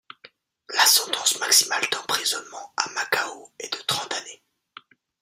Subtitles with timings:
[0.73, 4.41] La sentence maximale d'emprisonnement à Macao est de trente années.